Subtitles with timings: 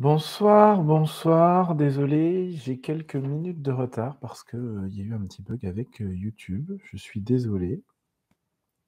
[0.00, 1.74] Bonsoir, bonsoir.
[1.74, 5.42] Désolé, j'ai quelques minutes de retard parce que, heu, il y a eu un petit
[5.42, 6.72] bug avec, heu, YouTube.
[6.84, 7.82] Je suis désolé.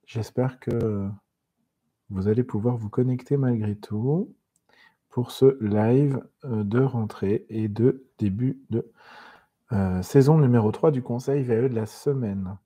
[0.07, 1.07] J'espère que
[2.09, 4.33] vous allez pouvoir vous connecter malgré tout
[5.09, 8.91] pour ce live, heu, de rentrée et de début de,
[10.01, 12.57] saison numéro 3 du conseil VAE de la semaine.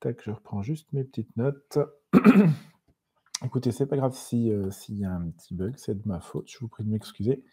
[0.00, 1.78] Tac, je reprends juste mes petites notes.
[3.44, 6.50] Écoutez, c'est pas grave heu, s'il y a un petit bug, c'est de ma faute,
[6.50, 7.44] je vous prie de m'excuser.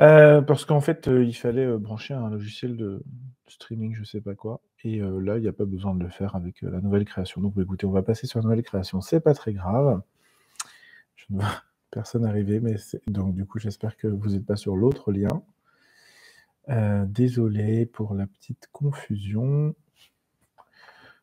[0.00, 3.02] Heu, parce qu'en fait, heu, il fallait, brancher un logiciel de
[3.48, 6.34] streaming, je sais pas quoi et là, il y a pas besoin de le faire
[6.34, 7.40] avec, la nouvelle création.
[7.40, 10.02] Donc bah, écoutez, on va passer sur la nouvelle création, c'est pas très grave.
[11.14, 11.62] Je ne vois
[11.92, 12.74] personne arriver, mais
[13.06, 15.42] donc du coup, j'espère que vous êtes pas sur l'autre lien.
[17.06, 19.74] Désolé pour la petite confusion.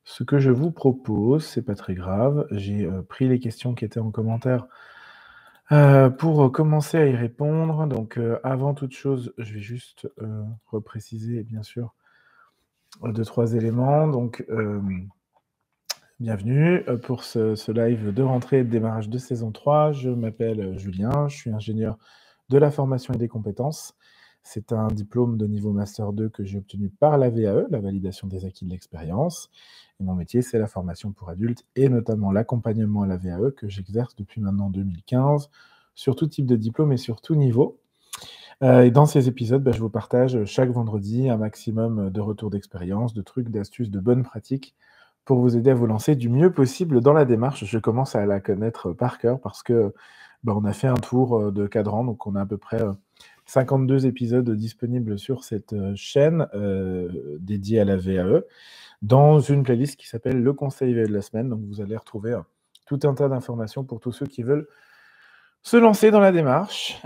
[0.03, 3.85] Ce que je vous propose, c'est pas très grave, j'ai, heu, pris les questions qui
[3.85, 4.67] étaient en commentaire,
[5.71, 7.87] heu, pour, commencer à y répondre.
[7.87, 10.07] Donc, avant toute chose, je vais juste,
[10.67, 11.93] repréciser bien sûr,
[13.03, 14.07] 2-3 éléments.
[14.07, 14.45] Donc,
[16.19, 19.91] bienvenue, pour ce ce live de rentrée et de démarrage de saison 3.
[19.91, 21.97] Je m'appelle, Julien, je suis ingénieur
[22.49, 23.95] de la formation et des compétences.
[24.43, 28.27] C'est un diplôme de niveau master 2 que j'ai obtenu par la VAE, la validation
[28.27, 29.49] des acquis de l'expérience
[29.99, 33.67] et mon métier, c'est la formation pour adultes et notamment l'accompagnement à la VAE que
[33.67, 35.49] j'exerce depuis maintenant 2015
[35.93, 37.79] sur tout type de diplôme et sur tout niveau.
[38.63, 42.49] Heu et dans ces épisodes, bah, je vous partage, chaque vendredi un maximum, de retours
[42.51, 44.75] d'expérience, de trucs, d'astuces, de bonnes pratiques
[45.25, 47.65] pour vous aider à vous lancer du mieux possible dans la démarche.
[47.65, 49.93] Je commence à la connaître par cœur parce que,
[50.43, 52.81] bah, on a fait un tour, heu, de cadran, donc on a à peu près,
[52.83, 52.93] heu,
[53.49, 58.43] 52 épisodes disponibles sur cette, heu, chaîne, heu, dédiée à la VAE,
[59.01, 61.49] dans une playlist qui s'appelle «Le conseil VAE de la semaine».
[61.49, 62.41] Donc vous allez retrouver, heu,
[62.87, 64.67] tout un tas d'informations pour tous ceux qui veulent
[65.63, 67.01] se lancer dans la démarche,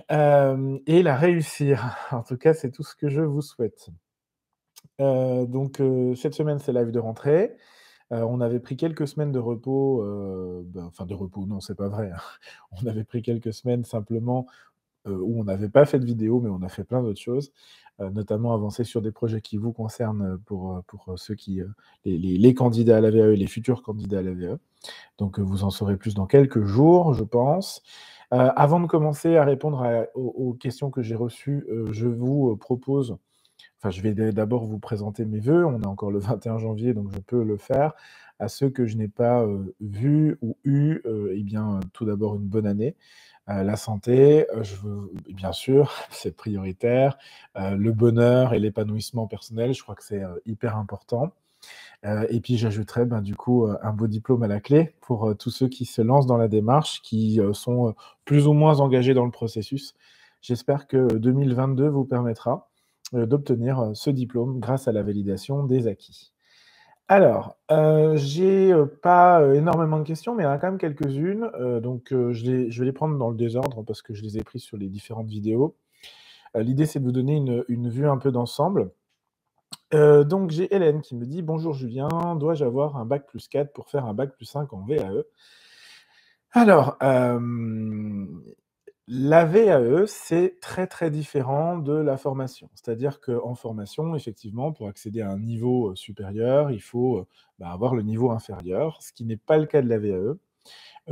[0.87, 1.95] et la réussir.
[2.11, 3.89] En tout cas, c'est tout ce que je vous souhaite.
[4.99, 5.81] Donc,
[6.15, 7.55] cette semaine, c'est live de rentrée.
[8.11, 10.03] On avait pris quelques semaines de repos,
[10.65, 12.21] ben, enfin de repos, non, c'est pas vrai, hein.
[12.83, 14.47] On avait pris quelques semaines simplement,
[15.05, 17.51] où on n'avait pas fait de vidéo, mais on a fait plein d'autres choses,
[18.01, 21.61] heu, notamment avancer sur des projets qui vous concernent, pour, heu, pour, ceux qui,
[22.05, 24.57] les candidats à la VAE, les futurs candidats à la VAE.
[25.17, 27.83] Donc, vous en saurez plus dans quelques jours, je pense.
[28.31, 33.17] Avant de commencer à répondre aux questions que j'ai reçues, je vous, propose
[33.79, 35.65] enfin, je vais d'abord vous présenter mes vœux.
[35.65, 37.93] On est encore le 21 janvier, donc je peux le faire.
[38.43, 39.47] À ceux que je n'ai pas,
[39.79, 42.97] vus ou eu, et bien, tout d'abord une bonne année,
[43.47, 47.17] la santé, je veux bien sûr, c'est prioritaire,
[47.55, 51.31] le bonheur et l'épanouissement personnel, je crois que c'est, hyper important.
[52.03, 55.69] Et puis j'ajouterais, ben, du coup, un beau diplôme à la clé pour, tous ceux
[55.69, 59.93] qui se lancent dans la démarche, qui, sont, plus ou moins engagés dans le processus.
[60.41, 62.69] J'espère que 2022 vous permettra,
[63.13, 66.32] d'obtenir, ce diplôme grâce à la validation des acquis.
[67.09, 70.67] Alors, heu, j'ai, heu, pas, heu, énormément de questions, mais il y en a quand
[70.67, 72.49] même quelques-unes, heu, donc, heu, je
[72.79, 75.27] vais les prendre dans le désordre parce que je les ai prises sur les différentes
[75.27, 75.75] vidéos.
[76.55, 77.37] L'idée, c'est de vous donner
[77.69, 78.91] une vue un peu d'ensemble.
[79.93, 84.13] Donc j'ai Hélène qui me dit: «Bonjour Julien, dois-je avoir un bac+4 pour faire un
[84.15, 85.23] bac+5 en VAE?»
[86.51, 86.97] alors,
[89.07, 92.69] la VAE, c'est très, très différent de la formation.
[92.73, 97.25] C'est-à-dire qu'en formation, effectivement, pour accéder à un niveau, heu, supérieur, il faut, heu,
[97.59, 100.13] bah, avoir le niveau inférieur, ce qui n'est pas le cas de la VAE.
[100.15, 100.37] Heu,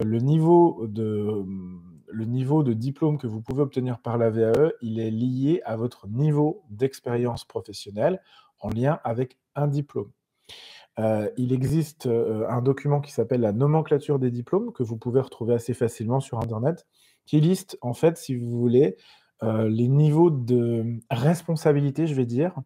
[0.04, 4.72] le niveau de, mmh, le niveau de diplôme que vous pouvez obtenir par la VAE,
[4.82, 8.22] il est lié à votre niveau d'expérience professionnelle
[8.60, 10.12] en lien avec un diplôme.
[11.38, 15.74] Il existe, un document qui s'appelle la nomenclature des diplômes, que vous pouvez retrouver assez
[15.74, 16.86] facilement sur internet,
[17.32, 18.98] qui liste en fait, si vous voulez,
[19.42, 22.58] heu, les niveaux de responsabilité, je vais dire,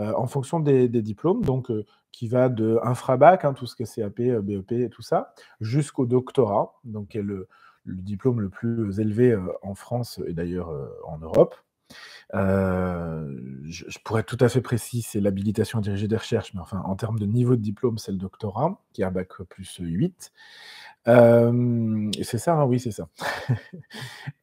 [0.00, 3.82] heu, en fonction des diplômes, donc heu, qui va de infra-bac, hein, tout ce qui
[3.82, 7.48] est CAP, BEP et tout ça, jusqu'au doctorat, donc qui est le
[7.84, 10.70] diplôme le plus élevé, en France et d'ailleurs,
[11.06, 11.54] en Europe.
[12.34, 16.52] Heu, je je pour être tout à fait précis, c'est l'habilitation à diriger des recherches,
[16.54, 19.28] mais enfin, en termes de niveau de diplôme, c'est le doctorat, qui est un bac
[19.48, 20.32] plus 8.
[21.06, 22.64] Hem, c'est ça, hein?
[22.66, 23.08] Oui, c'est ça.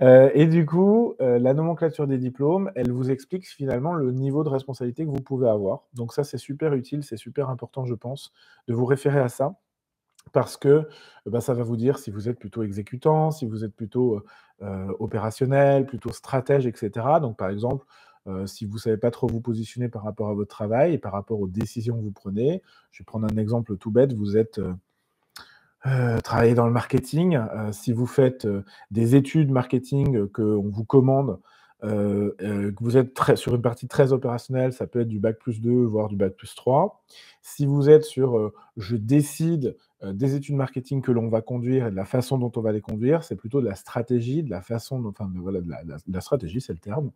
[0.01, 4.50] Heu et du coup, la nomenclature des diplômes, elle vous explique finalement le niveau de
[4.50, 5.83] responsabilité que vous pouvez avoir.
[5.94, 8.31] Donc ça, c'est super utile, c'est super important, je pense,
[8.68, 9.56] de vous référer à ça
[10.31, 10.88] parce que,
[11.25, 14.24] bah, ça va vous dire si vous êtes plutôt exécutant, si vous êtes plutôt,
[15.00, 17.19] opérationnel, plutôt stratège et cetera.
[17.19, 17.86] Donc par exemple,
[18.45, 21.39] si vous savez pas trop vous positionner par rapport à votre travail et par rapport
[21.39, 22.62] aux décisions que vous prenez,
[22.92, 24.75] je vais prendre un exemple tout bête, vous êtes, heu,
[26.24, 27.38] travaillez dans le marketing,
[27.72, 28.48] si vous faites,
[28.92, 31.39] des études marketing, qu'on vous commande,
[31.81, 35.83] que vous êtes sur une partie très opérationnelle, ça peut être du bac plus 2,
[35.83, 37.04] voire du bac plus 3.
[37.44, 39.75] Si vous êtes sur, je décide,
[40.13, 42.81] des études marketing que l'on va conduire et de la façon dont on va les
[42.81, 45.71] conduire, c'est plutôt de la stratégie, de la façon enfin, voilà, de
[46.07, 47.11] la stratégie, c'est le terme.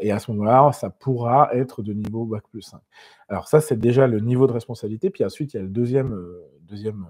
[0.00, 2.80] et à ce moment-là, ça pourra être de niveau bac plus 5.
[3.28, 5.10] Alors ça, c'est déjà le niveau de responsabilité.
[5.10, 6.18] Puis ensuite, il y a le deuxième,
[6.62, 7.06] deuxième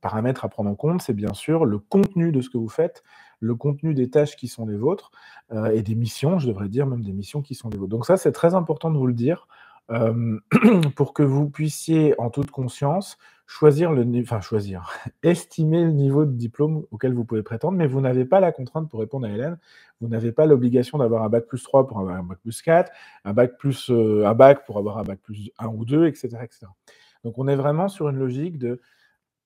[0.00, 3.02] paramètre à prendre en compte, c'est bien sûr le contenu de ce que vous faites
[3.40, 5.10] le contenu des tâches qui sont les vôtres
[5.52, 7.90] euh, et des missions, je devrais dire même des missions qui sont les vôtres.
[7.90, 9.48] Donc ça, c'est très important de vous le dire
[9.90, 10.38] euh,
[10.96, 13.18] pour que vous puissiez, en toute conscience,
[13.48, 14.92] choisir le enfin choisir,
[15.22, 18.90] estimer le niveau de diplôme auquel vous pouvez prétendre, mais vous n'avez pas la contrainte
[18.90, 19.58] pour répondre à Hélène.
[20.00, 22.92] Vous n'avez pas l'obligation d'avoir un bac plus 3 pour avoir un bac plus 4,
[23.24, 26.28] un bac plus euh, un bac pour avoir un bac plus 1 ou 2, etc.,
[26.42, 26.66] etc.
[27.24, 28.80] Donc on est vraiment sur une logique de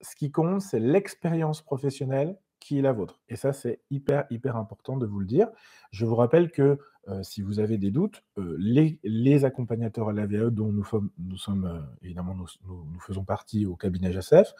[0.00, 3.20] ce qui compte, c'est l'expérience professionnelle qui est la vôtre.
[3.28, 5.48] Et ça, c'est hyper, hyper important de vous le dire.
[5.90, 6.78] Je vous rappelle que
[7.22, 12.34] si vous avez des doutes, les, accompagnateurs à la VAE, dont nous, sommes, sommes évidemment,
[12.34, 14.54] nous, faisons partie au cabinet JASEF,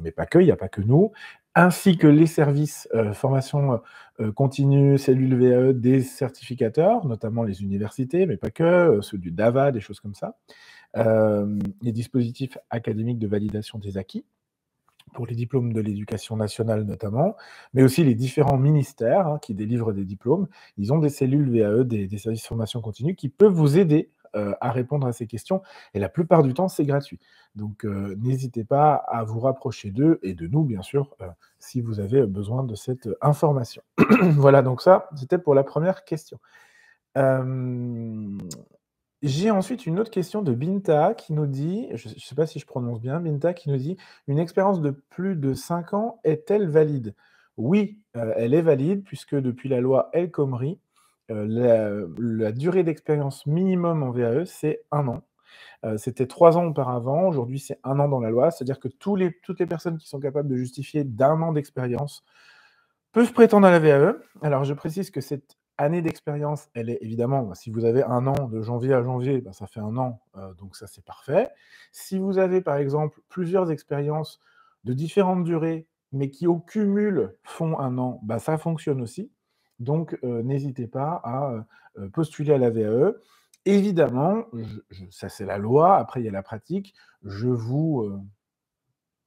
[0.00, 1.12] mais pas que, il n'y a pas que nous,
[1.54, 3.80] ainsi que les services formation
[4.34, 9.80] continue, cellules VAE des certificateurs, notamment les universités, mais pas que, ceux du DAVA, des
[9.80, 10.36] choses comme ça,
[10.96, 14.24] les dispositifs académiques de validation des acquis,
[15.14, 17.36] pour les diplômes de l'éducation nationale notamment,
[17.72, 20.48] mais aussi les différents ministères hein, qui délivrent des diplômes.
[20.76, 24.52] Ils ont des cellules VAE, des, services de formation continue, qui peuvent vous aider euh,
[24.60, 25.62] à répondre à ces questions.
[25.94, 27.20] Et la plupart du temps, c'est gratuit.
[27.54, 31.28] Donc, euh, n'hésitez pas à vous rapprocher d'eux et de nous, bien sûr, euh,
[31.58, 33.82] si vous avez besoin de cette information.
[34.36, 36.38] voilà, donc ça, c'était pour la première question.
[39.26, 42.58] J'ai ensuite une autre question de Binta qui nous dit, je ne sais pas si
[42.58, 46.68] je prononce bien, Binta qui nous dit Une expérience de plus de 5 ans est-elle
[46.68, 47.14] valide?
[47.56, 50.78] Oui, euh, elle est valide puisque depuis la loi El Khomri,
[51.30, 55.22] euh, la, durée d'expérience minimum en VAE, c'est un an.
[55.86, 59.32] Euh, c'était trois ans auparavant, aujourd'hui c'est un an dans la loi, c'est-à-dire que les,
[59.42, 62.24] toutes les personnes qui sont capables de justifier d'un an d'expérience
[63.12, 64.16] peuvent prétendre à la VAE.
[64.42, 68.26] Alors je précise que cette année d'expérience, elle est évidemment, bah, si vous avez un
[68.26, 71.48] an de janvier à janvier, bah, ça fait un an, euh, donc ça c'est parfait.
[71.92, 74.40] Si vous avez par exemple plusieurs expériences
[74.84, 79.30] de différentes durées, mais qui au cumul font un an, bah, ça fonctionne aussi.
[79.80, 81.64] Donc euh, n'hésitez pas à
[81.98, 83.14] euh, postuler à la VAE.
[83.66, 84.44] Évidemment,
[85.10, 88.22] ça c'est la loi, après il y a la pratique, je vous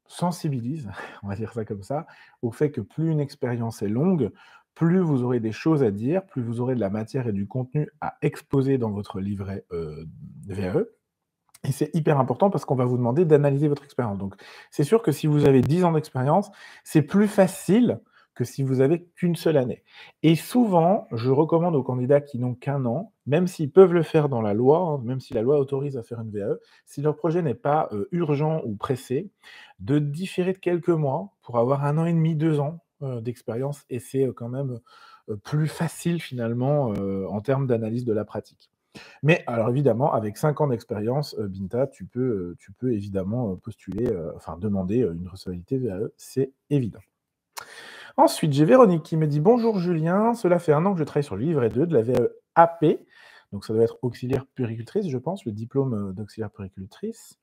[0.06, 0.92] sensibilise,
[1.24, 2.06] on va dire ça comme ça,
[2.44, 4.32] au fait que plus une expérience est longue,
[4.78, 7.48] plus vous aurez des choses à dire, plus vous aurez de la matière et du
[7.48, 10.06] contenu à exposer dans votre livret euh,
[10.48, 10.86] VAE.
[11.64, 14.20] Et c'est hyper important parce qu'on va vous demander d'analyser votre expérience.
[14.20, 14.36] Donc,
[14.70, 16.52] c'est sûr que si vous avez 10 ans d'expérience,
[16.84, 18.00] c'est plus facile
[18.36, 19.84] que si vous avez qu'une seule année.
[20.22, 24.30] Et souvent, je recommande aux candidats qui n'ont qu'un an, même s'ils peuvent le faire
[24.30, 27.16] dans la loi, hein, même si la loi autorise à faire une VAE, si leur
[27.16, 29.32] projet n'est pas euh, urgent ou pressé,
[29.80, 34.00] de différer de quelques mois pour avoir un an et demi, deux ans d'expérience et
[34.00, 34.80] c'est euh, quand même
[35.30, 38.72] euh, plus facile finalement en termes d'analyse de la pratique.
[39.22, 44.58] Mais alors évidemment, avec 5 ans d'expérience, Binta, tu peux, tu peux évidemment postuler, enfin
[44.58, 47.02] demander une recevabilité VAE, c'est évident.
[48.16, 51.24] Ensuite, j'ai Véronique qui me dit Bonjour Julien, cela fait un an que je travaille
[51.24, 52.86] sur le livret 2 de la VAE AP.
[53.52, 57.38] Donc ça doit être auxiliaire puricultrice, je pense, le diplôme d'auxiliaire puricultrice.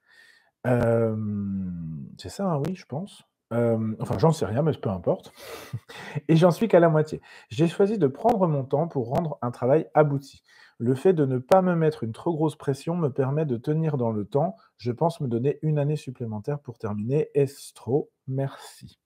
[0.64, 5.32] c'est ça, hein, oui, je pense enfin, j'en sais rien, mais peu importe.
[6.28, 7.20] Et j'en suis qu'à la moitié.
[7.50, 10.42] J'ai choisi de prendre mon temps pour rendre un travail abouti.
[10.78, 13.96] Le fait de ne pas me mettre une trop grosse pression me permet de tenir
[13.96, 14.56] dans le temps.
[14.76, 17.30] Je pense me donner une année supplémentaire pour terminer.
[17.34, 18.98] Estro, merci.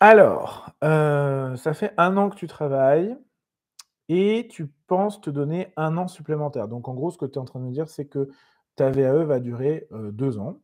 [0.00, 3.16] Alors, ça fait un an que tu travailles
[4.08, 6.68] et tu penses te donner un an supplémentaire.
[6.68, 8.28] Donc, en gros, ce que tu es en train de me dire, c'est que
[8.76, 10.60] ta VAE va durer deux ans.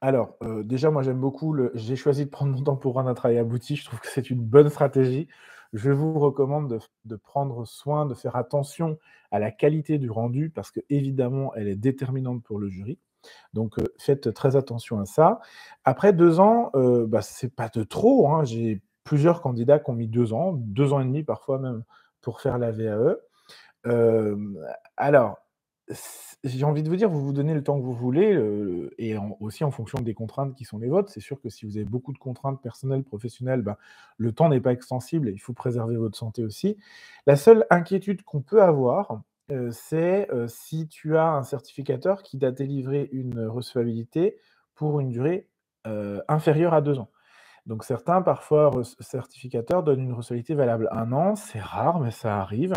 [0.00, 3.38] Alors, déjà, moi, j'aime beaucoup j'ai choisi de prendre mon temps pour rendre un travail
[3.38, 3.76] abouti.
[3.76, 5.28] Je trouve que c'est une bonne stratégie.
[5.72, 8.98] Je vous recommande de prendre soin, de faire attention
[9.30, 12.98] à la qualité du rendu parce qu'évidemment, elle est déterminante pour le jury.
[13.52, 15.40] Donc, faites très attention à ça.
[15.84, 18.44] Après deux ans, ce bah, c'est pas de trop, hein.
[18.44, 21.82] J'ai plusieurs candidats qui ont mis deux ans, deux ans et demi parfois même
[22.20, 23.16] pour faire la VAE.
[24.96, 25.38] alors
[26.44, 28.38] j'ai envie de vous dire, vous vous donnez le temps que vous voulez,
[28.98, 31.10] et aussi en fonction des contraintes qui sont les vôtres.
[31.10, 33.76] C'est sûr que si vous avez beaucoup de contraintes personnelles, professionnelles, ben,
[34.18, 36.76] le temps n'est pas extensible et il faut préserver votre santé aussi.
[37.26, 39.22] La seule inquiétude qu'on peut avoir,
[39.70, 44.36] c'est si tu as un certificateur qui t'a délivré une recevabilité
[44.74, 45.48] pour une durée
[46.28, 47.10] inférieure à deux ans.
[47.66, 51.34] Donc certains, parfois, certificateurs donnent une recevabilité valable un an.
[51.34, 52.74] C'est rare, mais ça arrive.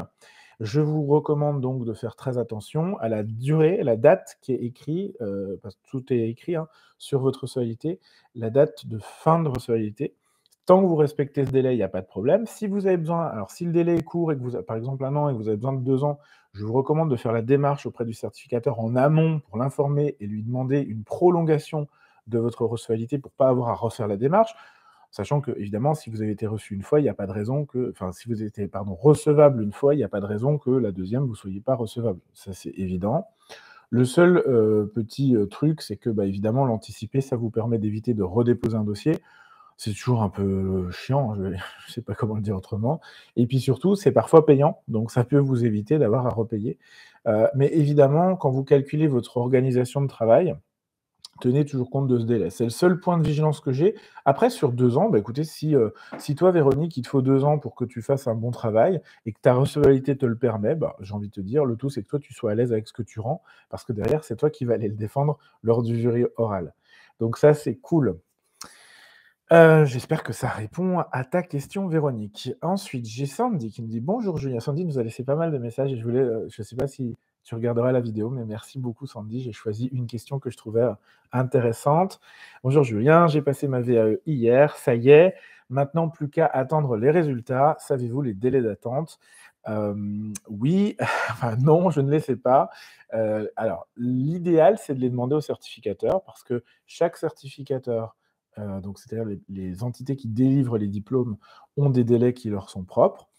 [0.62, 4.64] Je vous recommande donc de faire très attention à la durée, la date qui est
[4.64, 6.68] écrite, euh, parce que tout est écrit hein,
[7.00, 8.00] sur votre recevabilité,
[8.36, 10.14] la date de fin de recevabilité.
[10.68, 12.46] Tant que vous respectez ce délai, il n'y a pas de problème.
[12.46, 15.04] Si vous avez besoin, alors si le délai est court et que vous, par exemple
[15.04, 16.20] un an et que vous avez besoin de deux ans,
[16.54, 20.28] je vous recommande de faire la démarche auprès du certificateur en amont pour l'informer et
[20.28, 21.88] lui demander une prolongation
[22.28, 24.54] de votre recevabilité pour ne pas avoir à refaire la démarche.
[25.12, 27.34] Sachant que, évidemment, si vous avez été reçu une fois, il n'y a pas de
[27.34, 30.26] raison que, enfin, si vous été, pardon, recevable une fois, il n'y a pas de
[30.26, 32.22] raison que la deuxième, vous ne soyez pas recevable.
[32.34, 33.28] Ça, c'est évident.
[33.90, 38.14] Le seul euh, petit euh, truc, c'est que, bah, évidemment, l'anticiper, ça vous permet d'éviter
[38.14, 39.18] de redéposer un dossier.
[39.76, 41.56] C'est toujours un peu chiant, hein, je ne
[41.90, 43.02] sais pas comment le dire autrement.
[43.36, 46.78] Et puis surtout, c'est parfois payant, donc ça peut vous éviter d'avoir à repayer.
[47.28, 50.56] Euh, mais évidemment, quand vous calculez votre organisation de travail,
[51.42, 52.50] tenez toujours compte de ce délai.
[52.50, 53.96] C'est le seul point de vigilance que j'ai.
[54.24, 57.44] Après, sur deux ans, bah, écoutez, si, euh, si toi, Véronique, il te faut deux
[57.44, 60.76] ans pour que tu fasses un bon travail et que ta recevabilité te le permet,
[60.76, 62.72] bah, j'ai envie de te dire, le tout, c'est que toi, tu sois à l'aise
[62.72, 65.38] avec ce que tu rends, parce que derrière, c'est toi qui vas aller le défendre
[65.64, 66.74] lors du jury oral.
[67.20, 68.20] Donc ça, c'est cool.
[69.52, 72.54] Euh, j'espère que ça répond à ta question, Véronique.
[72.62, 74.62] Ensuite, j'ai Sandy qui me dit Bonjour Julien.
[74.62, 76.78] Sandy nous a laissé pas mal de messages et je voulais, euh, je ne sais
[76.78, 78.30] pas si tu regarderas la vidéo.
[78.30, 79.42] Mais merci beaucoup, Sandy.
[79.42, 80.94] J'ai choisi une question que je trouvais euh,
[81.32, 82.20] intéressante.
[82.64, 84.76] Bonjour Julien, j'ai passé ma VAE hier.
[84.76, 85.36] Ça y est,
[85.70, 87.76] maintenant plus qu'à attendre les résultats.
[87.80, 89.20] Savez-vous les délais d'attente?
[90.50, 90.98] Oui,
[91.30, 92.70] enfin non, je ne les sais pas.
[93.14, 98.16] Euh, alors, l'idéal, c'est de les demander au certificateur parce que chaque certificateur,
[98.58, 101.38] euh, donc c'est-à-dire les entités qui délivrent les diplômes,
[101.78, 103.31] ont des délais qui leur sont propres.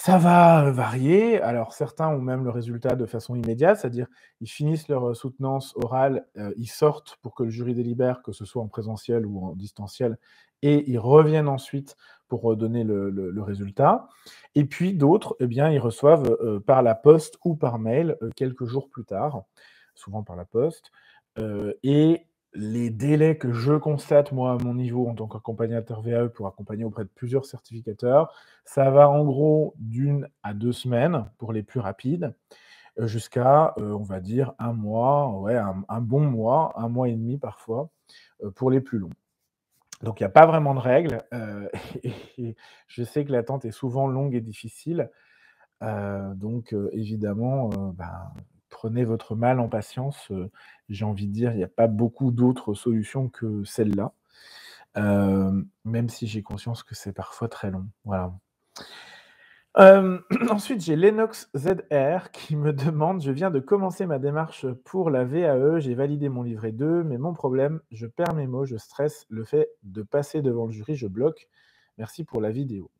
[0.00, 1.40] Ça va varier.
[1.40, 4.06] Alors, certains ont même le résultat de façon immédiate, c'est-à-dire
[4.40, 6.24] ils finissent leur soutenance orale,
[6.56, 10.16] ils sortent pour que le jury délibère, que ce soit en présentiel ou en distanciel,
[10.62, 11.96] et ils reviennent ensuite
[12.28, 14.08] pour donner le, résultat.
[14.54, 18.88] Et puis d'autres, eh bien, ils reçoivent par la poste ou par mail quelques jours
[18.88, 19.42] plus tard,
[19.96, 20.92] souvent par la poste.
[21.82, 26.46] et les délais que je constate, moi, à mon niveau, en tant qu'accompagnateur VAE, pour
[26.46, 28.32] accompagner auprès de plusieurs certificateurs,
[28.64, 32.34] ça va en gros d'une à deux semaines pour les plus rapides,
[32.98, 37.12] euh, jusqu'à, euh, on va dire, un mois, ouais, un, bon mois, un mois et
[37.12, 37.90] demi parfois,
[38.42, 39.12] euh, pour les plus longs.
[40.02, 41.22] Donc il n'y a pas vraiment de règles.
[42.86, 45.10] je sais que l'attente est souvent longue et difficile.
[45.80, 48.32] donc évidemment, ben,
[48.78, 50.30] prenez votre mal en patience.
[50.30, 50.52] Euh,
[50.88, 54.12] j'ai envie de dire, il n'y a pas beaucoup d'autres solutions que celle-là.
[54.96, 57.88] Euh, même si j'ai conscience que c'est parfois très long.
[58.04, 58.32] Voilà.
[59.78, 60.20] Euh,
[60.50, 65.24] ensuite, j'ai Lennox ZR qui me demande Je viens de commencer ma démarche pour la
[65.24, 69.26] VAE, j'ai validé mon livret 2, mais mon problème, je perds mes mots, je stresse.
[69.28, 71.48] Le fait de passer devant le jury, je bloque.
[71.98, 72.92] Merci pour la vidéo.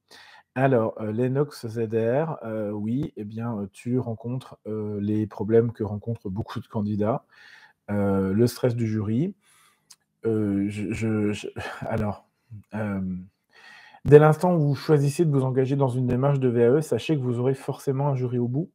[0.54, 6.30] Alors, euh, Lennox ZR, euh, oui, eh bien, euh, tu rencontres, les problèmes que rencontrent
[6.30, 7.24] beaucoup de candidats,
[7.88, 9.34] le stress du jury.
[11.80, 12.26] alors,
[14.04, 17.22] dès l'instant où vous choisissez de vous engager dans une démarche de VAE, sachez que
[17.22, 18.70] vous aurez forcément un jury au bout.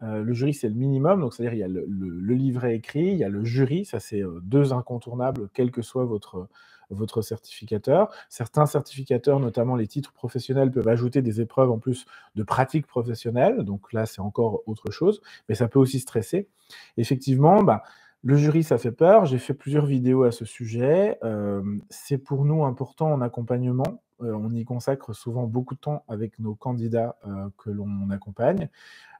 [0.00, 3.24] Le jury, c'est le minimum, donc c'est-à-dire il y a le livret écrit, il y
[3.24, 6.48] a le jury, ça c'est, deux incontournables, quel que soit votre,
[6.90, 8.12] votre certificateur.
[8.28, 13.62] Certains certificateurs, notamment les titres professionnels, peuvent ajouter des épreuves en plus de pratiques professionnelles.
[13.62, 16.48] Donc là, c'est encore autre chose, mais ça peut aussi stresser.
[16.96, 17.82] Effectivement, bah,
[18.22, 19.24] le jury, ça fait peur.
[19.26, 21.18] J'ai fait plusieurs vidéos à ce sujet.
[21.22, 24.02] Euh, c'est pour nous important en accompagnement.
[24.22, 28.70] Euh, on y consacre souvent beaucoup de temps avec nos candidats euh, que l'on accompagne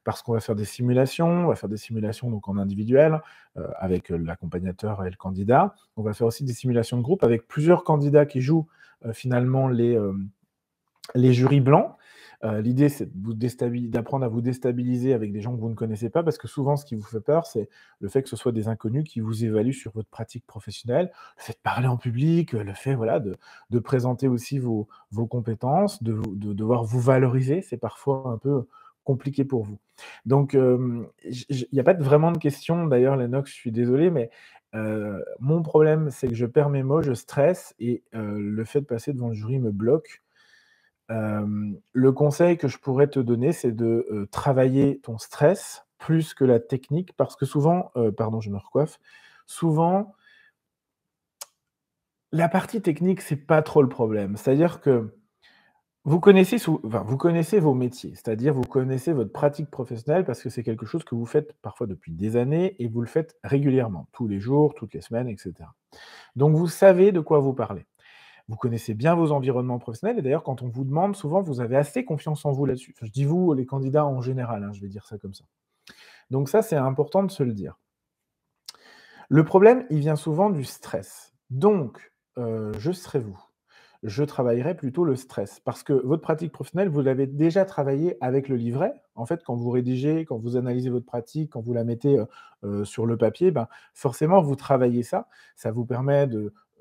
[0.07, 3.21] parce qu'on va faire des simulations, on va faire des simulations donc en individuel
[3.57, 5.75] euh, avec euh, l'accompagnateur et le candidat.
[5.97, 8.69] On va faire aussi des simulations de groupe avec plusieurs candidats qui jouent
[9.05, 9.99] euh, finalement les,
[11.17, 11.93] les jurys blancs.
[12.63, 13.11] L'idée, c'est
[13.91, 16.77] d'apprendre à vous déstabiliser avec des gens que vous ne connaissez pas, parce que souvent,
[16.77, 19.45] ce qui vous fait peur, c'est le fait que ce soit des inconnus qui vous
[19.45, 23.37] évaluent sur votre pratique professionnelle, le fait de parler en public, le fait voilà, de,
[23.71, 27.63] de présenter aussi vos, vos compétences, de, de, devoir vous valoriser.
[27.63, 28.69] C'est parfois un peu
[29.07, 29.79] compliqué pour vous.
[30.27, 32.87] Donc, il n'y a pas vraiment de question.
[32.87, 34.29] D'ailleurs, Lennox, je suis désolé, mais
[35.41, 39.15] mon problème, c'est que je perds mes mots, je stresse et le fait de passer
[39.15, 40.23] devant le jury me bloque.
[41.09, 46.61] le conseil que je pourrais te donner, c'est de travailler ton stress plus que la
[46.61, 48.99] technique, parce que souvent, pardon, je me recoiffe,
[49.47, 50.15] souvent,
[52.33, 54.37] la partie technique, c'est pas trop le problème.
[54.37, 55.16] C'est-à-dire que
[56.09, 61.03] vous connaissez, vos métiers, c'est-à-dire vous connaissez votre pratique professionnelle parce que c'est quelque chose
[61.03, 64.75] que vous faites parfois depuis des années et vous le faites régulièrement, tous les jours,
[64.75, 65.55] toutes les semaines, etc.
[66.37, 67.87] Donc vous savez de quoi vous parlez.
[68.47, 71.77] Vous connaissez bien vos environnements professionnels et d'ailleurs, quand on vous demande, souvent, vous avez
[71.77, 72.95] assez confiance en vous là-dessus.
[73.03, 75.45] je dis vous, les candidats en général, hein, je vais dire ça comme ça.
[76.31, 77.81] Donc ça, c'est important de se le dire.
[79.29, 81.35] Le problème, il vient souvent du stress.
[81.51, 83.46] Donc, euh, je serai vous
[84.07, 85.61] je travaillerai plutôt le stress.
[85.61, 88.95] Parce que votre pratique professionnelle, vous l'avez déjà travaillé avec le livret.
[89.15, 92.19] En fait, quand vous rédigez, quand vous analysez votre pratique, quand vous la mettez
[92.85, 95.29] sur le papier, ben, forcément, vous travaillez ça.
[95.57, 96.29] Ça vous permet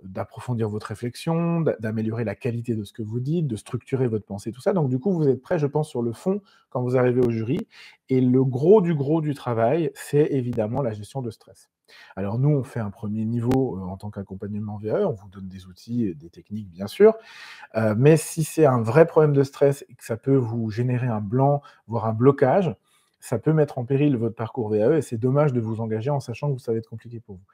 [0.03, 4.51] d'approfondir votre réflexion, d'améliorer la qualité de ce que vous dites, de structurer votre pensée,
[4.51, 4.73] tout ça.
[4.73, 7.31] Donc du coup, vous êtes prêt, je pense, sur le fond quand vous arrivez au
[7.31, 7.67] jury.
[8.09, 11.69] Et le gros du gros du travail, c'est évidemment la gestion de stress.
[12.15, 15.67] Alors nous, on fait un premier niveau en tant qu'accompagnement VAE, on vous donne des
[15.67, 17.13] outils, et des techniques bien sûr,
[17.97, 21.21] mais si c'est un vrai problème de stress et que ça peut vous générer un
[21.21, 22.75] blanc, voire un blocage,
[23.25, 26.19] ça peut mettre en péril votre parcours VAE et c'est dommage de vous engager en
[26.19, 27.45] sachant que ça va être compliqué pour vous.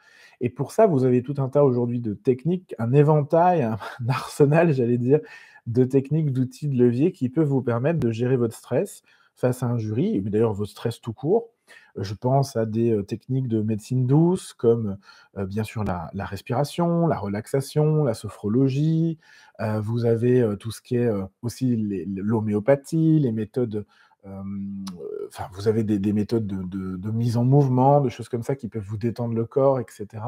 [0.42, 3.78] Et pour ça, vous avez tout un tas aujourd'hui de techniques, un éventail, un,
[4.10, 5.22] arsenal, j'allais dire,
[5.68, 9.02] de techniques, d'outils, de leviers qui peuvent vous permettre de gérer votre stress
[9.36, 11.52] face à un jury, et d'ailleurs votre stress tout court.
[11.98, 14.98] Je pense à des techniques de médecine douce comme
[15.38, 19.18] bien sûr la, respiration, la relaxation, la sophrologie.
[19.60, 21.10] Vous avez tout ce qui est
[21.42, 21.76] aussi
[22.08, 23.86] l'homéopathie, les méthodes
[24.26, 28.84] enfin, vous avez des, méthodes de, mise en mouvement, de choses comme ça qui peuvent
[28.84, 30.24] vous détendre le corps, etc.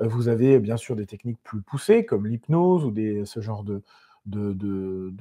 [0.00, 3.82] vous avez bien sûr des techniques plus poussées comme l'hypnose ou ce genre de,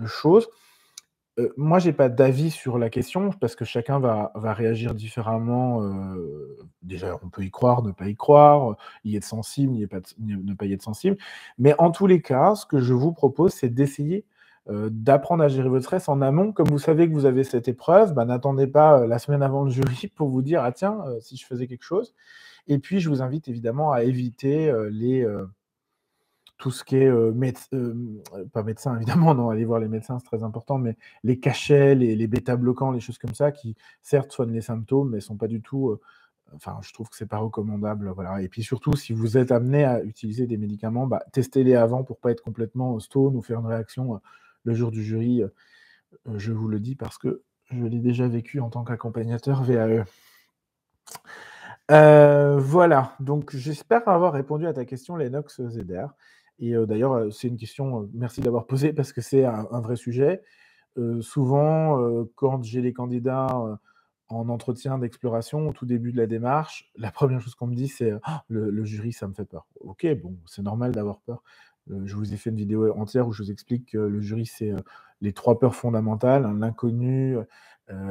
[0.06, 0.48] choses.
[1.58, 5.82] Moi, j'ai pas d'avis sur la question parce que chacun va, réagir différemment.
[6.82, 10.74] déjà, on peut y croire, ne pas y croire, y être sensible, ne pas y
[10.74, 11.18] être sensible.
[11.58, 14.26] Mais en tous les cas, ce que je vous propose, c'est d'essayer
[14.68, 16.52] euh, d'apprendre à gérer votre stress en amont.
[16.52, 19.64] Comme vous savez que vous avez cette épreuve, bah, n'attendez pas euh, la semaine avant
[19.64, 22.16] le jury pour vous dire, ah tiens, euh, si je faisais quelque chose.
[22.68, 25.24] Et puis, je vous invite évidemment à éviter les,
[26.58, 27.12] tout ce qui est
[28.54, 32.16] pas médecin évidemment, non, allez voir les médecins, c'est très important, mais les cachets, les,
[32.16, 35.62] les bêta-bloquants, les choses comme ça, qui certes soignent les symptômes, mais sont pas du
[35.62, 36.00] tout
[36.56, 38.14] enfin, je trouve que c'est pas recommandable.
[38.40, 42.20] Et puis surtout, si vous êtes amené à utiliser des médicaments, bah, testez-les avant pour
[42.20, 44.22] pas être complètement stone ou faire une réaction
[44.64, 45.48] le jour du jury, euh,
[46.28, 50.06] euh, je vous le dis parce que je l'ai déjà vécu en tant qu'accompagnateur VAE.
[51.92, 56.08] Euh, voilà, donc j'espère avoir répondu à ta question, Lennox Zeder.
[56.60, 60.42] Et d'ailleurs, c'est une question, merci d'avoir posé parce que c'est un, vrai sujet.
[61.22, 63.78] souvent, quand j'ai les candidats
[64.30, 67.88] en entretien d'exploration, au tout début de la démarche, la première chose qu'on me dit,
[67.88, 69.68] c'est «Ah, le, jury, ça me fait peur.
[69.82, 71.44] Ok, bon, c'est normal d'avoir peur.
[71.88, 74.74] Je vous ai fait une vidéo entière où je vous explique que le jury, c'est
[75.22, 77.38] les trois peurs fondamentales, hein, l'inconnu,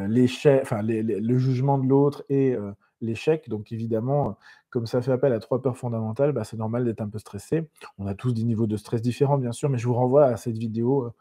[0.09, 2.57] l'échec, enfin le jugement de l'autre et
[3.01, 3.49] l'échec.
[3.49, 4.39] Donc évidemment,
[4.75, 7.71] comme ça fait appel à trois peurs fondamentales, bah, c'est normal d'être un peu stressé.
[7.97, 10.37] On a tous des niveaux de stress différents, bien sûr, mais je vous renvoie à
[10.37, 11.15] cette vidéo.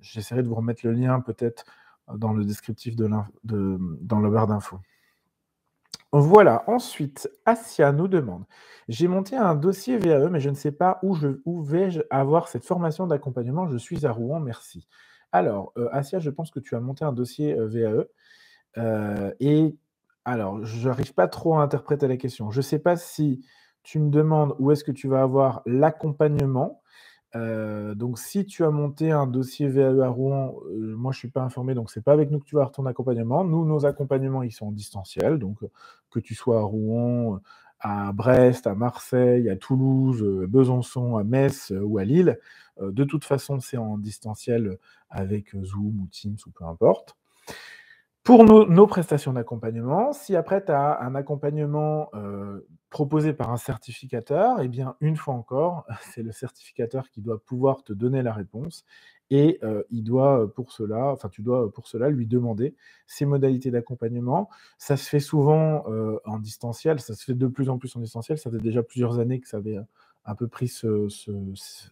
[0.00, 1.64] J'essaierai de vous remettre le lien peut-être
[2.12, 3.08] dans le descriptif de,
[3.44, 4.80] de dans le barre d'infos.
[6.10, 8.42] Voilà, ensuite, Asia nous demande:
[8.88, 12.64] «J'ai monté un dossier VAE, mais je ne sais pas où je vais-je avoir cette
[12.64, 13.68] formation d'accompagnement?
[13.68, 14.88] Je suis à Rouen, merci».
[15.30, 18.06] Alors, euh, Asia, je pense que tu as monté un dossier, euh, VAE,
[18.78, 19.76] euh, et
[20.26, 22.50] alors, je n'arrive pas trop à interpréter la question.
[22.50, 23.46] Je ne sais pas si
[23.84, 26.82] tu me demandes où est-ce que tu vas avoir l'accompagnement,
[27.36, 31.20] euh, donc, si tu as monté un dossier VAE à Rouen, euh, moi je ne
[31.20, 33.44] suis pas informé, donc c'est pas avec nous que tu vas avoir ton accompagnement.
[33.44, 35.68] Nous, nos accompagnements, ils sont en distanciel, donc euh,
[36.10, 37.40] que tu sois à Rouen,
[37.78, 42.38] à Brest, à Marseille, à Toulouse, Besançon, à Metz ou à Lille,
[42.80, 44.78] de toute façon, c'est en distanciel
[45.10, 47.16] avec Zoom ou Teams ou peu importe.
[48.26, 54.60] Pour nos, prestations d'accompagnement, si après tu as un accompagnement euh, proposé par un certificateur,
[54.60, 58.84] eh bien, une fois encore, c'est le certificateur qui doit pouvoir te donner la réponse
[59.30, 62.74] et euh, il doit euh, pour cela, enfin, tu dois pour cela lui demander
[63.06, 64.50] ses modalités d'accompagnement.
[64.76, 65.84] Ça se fait souvent
[66.24, 68.38] en distanciel, ça se fait de plus en plus en distanciel.
[68.38, 69.78] Ça fait déjà plusieurs années que ça avait
[70.26, 70.70] un peu pris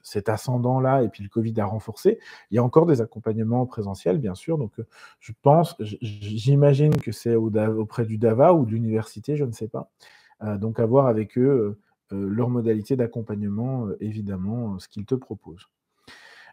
[0.02, 2.18] cet ascendant-là, et puis le Covid a renforcé.
[2.50, 4.58] Il y a encore des accompagnements présentiels, bien sûr.
[4.58, 4.86] Donc, euh,
[5.20, 9.90] je pense, j'imagine que c'est auprès du DAVA ou de l'université, je ne sais pas.
[10.42, 11.78] Euh, donc, à voir avec eux
[12.12, 15.68] euh, leur modalité d'accompagnement, évidemment, ce qu'ils te proposent.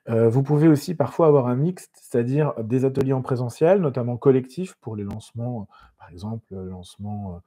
[0.07, 4.95] vous pouvez aussi parfois avoir un mixte, c'est-à-dire des ateliers en présentiel, notamment collectifs pour
[4.95, 5.67] les lancements,
[5.99, 7.41] par exemple, lancement,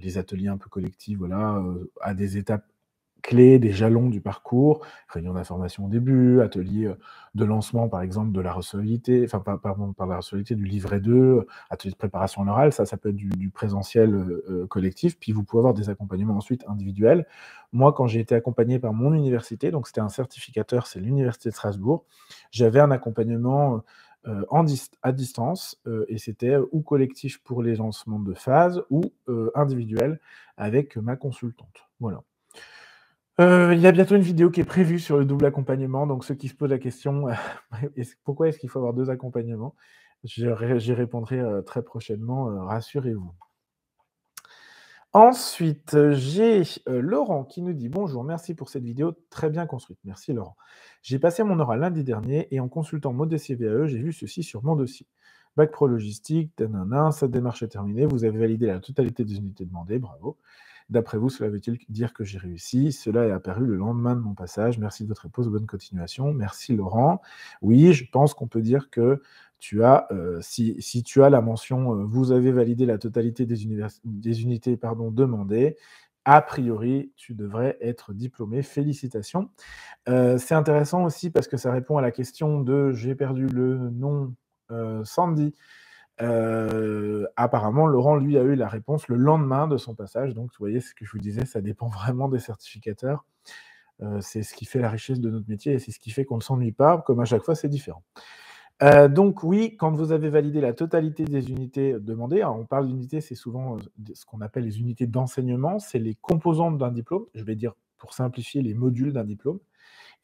[0.00, 1.62] les ateliers un peu collectifs, voilà,
[2.00, 2.64] à des étapes
[3.24, 6.92] clés, des jalons du parcours, réunion d'information au début, atelier
[7.34, 11.90] de lancement, par exemple, de la recevabilité, enfin, par la recevabilité du livret 2, atelier
[11.90, 14.24] de préparation orale, ça, ça peut être du, présentiel
[14.68, 17.26] collectif, puis vous pouvez avoir des accompagnements ensuite individuels.
[17.72, 21.54] Moi, quand j'ai été accompagné par mon université, donc c'était un certificateur, c'est l'Université de
[21.54, 22.04] Strasbourg,
[22.50, 23.82] j'avais un accompagnement
[24.50, 24.64] en
[25.02, 29.02] à distance, et c'était ou collectif pour les lancements de phase, ou
[29.54, 30.20] individuel
[30.58, 31.88] avec ma consultante.
[32.00, 32.22] Voilà.
[33.38, 36.34] Il y a bientôt une vidéo qui est prévue sur le double accompagnement, donc ceux
[36.34, 37.26] qui se posent la question,
[38.24, 39.74] pourquoi est-ce qu'il faut avoir deux accompagnements?
[40.24, 43.34] J'y répondrai très prochainement, rassurez-vous.
[45.12, 50.00] Ensuite, j'ai Laurent qui nous dit bonjour, merci pour cette vidéo très bien construite.
[50.04, 50.56] Merci Laurent.
[51.02, 54.42] J'ai passé mon oral lundi dernier et en consultant mon dossier VAE, j'ai vu ceci
[54.42, 55.06] sur mon dossier.
[55.56, 59.64] Bac pro logistique, tanana, cette démarche est terminée, vous avez validé la totalité des unités
[59.64, 60.36] demandées, bravo.
[60.90, 62.92] D'après vous, cela veut-il dire que j'ai réussi?
[62.92, 64.78] Cela est apparu le lendemain de mon passage.
[64.78, 66.34] Merci de votre réponse, bonne continuation.
[66.34, 67.22] Merci Laurent.
[67.62, 69.22] Oui, je pense qu'on peut dire que
[69.58, 73.62] tu as, euh, si, tu as la mention euh, vous avez validé la totalité des,
[74.42, 75.76] unités demandées,
[76.26, 78.62] a priori, tu devrais être diplômé.
[78.62, 79.48] Félicitations.
[80.08, 83.90] Euh, c'est intéressant aussi parce que ça répond à la question de j'ai perdu le
[83.90, 84.34] nom
[85.04, 85.54] Sandy.
[86.18, 90.34] Apparemment, Laurent, lui, a eu la réponse le lendemain de son passage.
[90.34, 93.24] Donc, vous voyez, ce que je vous disais, ça dépend vraiment des certificateurs.
[94.20, 96.36] c'est ce qui fait la richesse de notre métier et c'est ce qui fait qu'on
[96.36, 96.98] ne s'ennuie pas.
[96.98, 98.02] Comme à chaque fois, c'est différent.
[98.82, 103.20] Euh, donc oui, quand vous avez validé la totalité des unités demandées, on parle d'unités,
[103.20, 103.80] c'est souvent euh,
[104.14, 108.14] ce qu'on appelle les unités d'enseignement, c'est les composantes d'un diplôme, je vais dire pour
[108.14, 109.60] simplifier les modules d'un diplôme.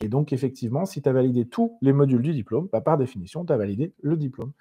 [0.00, 3.44] Et donc effectivement, si tu as validé tous les modules du diplôme, bah, par définition,
[3.44, 4.52] tu as validé le diplôme.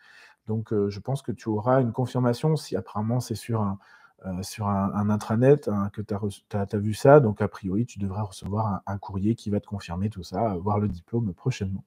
[0.50, 3.78] Donc euh, je pense que tu auras une confirmation si apparemment c'est sur un,
[4.26, 8.98] un, intranet hein, que tu as, vu ça, donc a priori tu devras recevoir un
[8.98, 11.84] courrier qui va te confirmer tout ça, voir le diplôme prochainement.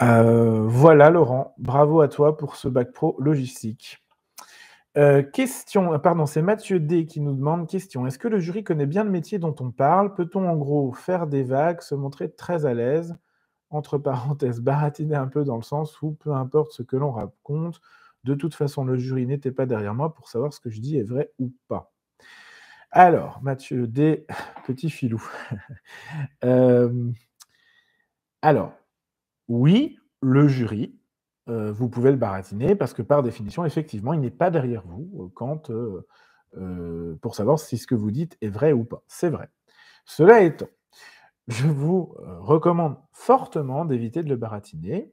[0.00, 3.98] Euh, voilà Laurent, bravo à toi pour ce bac pro logistique.
[4.96, 8.06] Euh, question, euh, pardon, c'est Mathieu D qui nous demande question.
[8.06, 10.14] Est-ce que le jury connaît bien le métier dont on parle?
[10.14, 13.16] Peut-on en gros faire des vagues, se montrer très à l'aise?
[13.70, 17.80] Entre parenthèses, baratiner un peu dans le sens où peu importe ce que l'on raconte,
[18.24, 20.96] de toute façon le jury n'était pas derrière moi pour savoir ce que je dis
[20.96, 21.92] est vrai ou pas.
[22.90, 24.26] Alors, Mathieu D,
[24.66, 25.22] petit filou.
[28.42, 28.72] alors,
[29.48, 30.98] oui, le jury,
[31.48, 35.24] euh, vous pouvez le baratiner parce que par définition, effectivement, il n'est pas derrière vous
[35.24, 39.02] euh, quand, euh, pour savoir si ce que vous dites est vrai ou pas.
[39.06, 39.48] C'est vrai.
[40.04, 40.68] Cela étant,
[41.48, 45.12] je vous recommande fortement d'éviter de le baratiner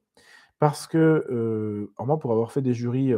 [0.59, 3.13] parce que, moi, pour avoir fait des jurys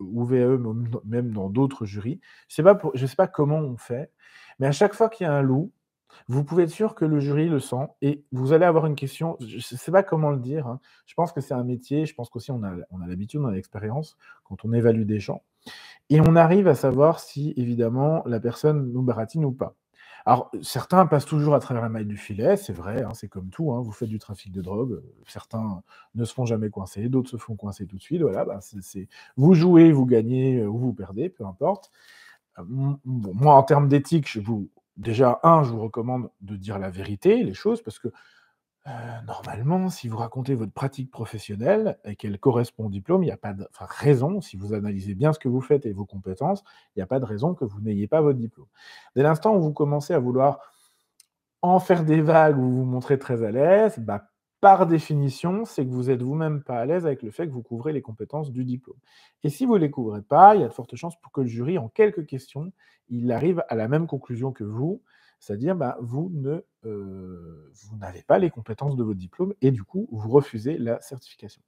[0.00, 0.58] ou VAE,
[1.04, 4.10] même dans d'autres jurys, je ne sais pas comment on fait,
[4.58, 5.72] mais à chaque fois qu'il y a un loup,
[6.28, 9.36] vous pouvez être sûr que le jury le sent et vous allez avoir une question,
[9.40, 10.80] je ne sais pas comment le dire, hein.
[11.04, 13.52] je pense que c'est un métier, je pense qu'aussi a, on a l'habitude, on a
[13.52, 15.42] l'expérience quand on évalue des gens,
[16.10, 19.74] et on arrive à savoir si évidemment la personne nous baratine ou pas.
[20.28, 23.48] Alors, certains passent toujours à travers la maille du filet, c'est vrai, hein, c'est comme
[23.48, 25.84] tout, hein, vous faites du trafic de drogue, certains
[26.16, 29.08] ne se font jamais coincer, d'autres se font coincer tout de suite, voilà, bah, c'est,
[29.36, 31.92] vous jouez, vous gagnez ou vous perdez, peu importe.
[32.58, 32.64] Euh,
[33.04, 34.38] moi, en termes d'éthique,
[34.96, 38.08] déjà, un, je vous recommande de dire la vérité, les choses, parce que
[38.86, 38.90] euh,
[39.26, 43.36] normalement, si vous racontez votre pratique professionnelle et qu'elle correspond au diplôme, il n'y a
[43.36, 46.62] pas de raison, si vous analysez bien ce que vous faites et vos compétences,
[46.94, 48.68] il n'y a pas de raison que vous n'ayez pas votre diplôme.
[49.16, 50.60] Dès l'instant où vous commencez à vouloir
[51.62, 54.28] en faire des vagues ou vous montrer très à l'aise, bah,
[54.60, 57.62] par définition, c'est que vous êtes vous-même pas à l'aise avec le fait que vous
[57.62, 58.98] couvrez les compétences du diplôme.
[59.42, 61.40] Et si vous ne les couvrez pas, il y a de fortes chances pour que
[61.40, 62.72] le jury, en quelques questions,
[63.08, 65.02] il arrive à la même conclusion que vous,
[65.38, 65.98] c'est-à-dire bah,
[66.84, 71.00] euh, vous n'avez pas les compétences de votre diplôme et du coup vous refusez la
[71.00, 71.62] certification.